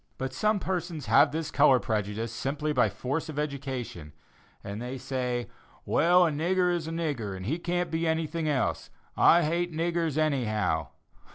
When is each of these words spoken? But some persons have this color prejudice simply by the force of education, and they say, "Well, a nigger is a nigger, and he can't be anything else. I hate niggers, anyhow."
But 0.17 0.33
some 0.33 0.57
persons 0.59 1.05
have 1.05 1.31
this 1.31 1.51
color 1.51 1.79
prejudice 1.79 2.31
simply 2.31 2.73
by 2.73 2.87
the 2.87 2.95
force 2.95 3.29
of 3.29 3.37
education, 3.37 4.13
and 4.63 4.81
they 4.81 4.97
say, 4.97 5.47
"Well, 5.85 6.25
a 6.25 6.31
nigger 6.31 6.73
is 6.73 6.87
a 6.87 6.91
nigger, 6.91 7.37
and 7.37 7.45
he 7.45 7.59
can't 7.59 7.91
be 7.91 8.07
anything 8.07 8.49
else. 8.49 8.89
I 9.15 9.43
hate 9.43 9.71
niggers, 9.71 10.17
anyhow." 10.17 10.87